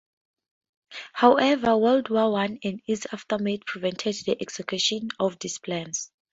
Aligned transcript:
However, 1.13 1.77
World 1.77 2.09
War 2.09 2.31
One 2.31 2.57
and 2.63 2.81
its 2.87 3.05
aftermath 3.13 3.67
prevented 3.67 4.15
the 4.25 4.35
execution 4.41 5.09
of 5.19 5.37
these 5.37 5.59
plans. 5.59 6.09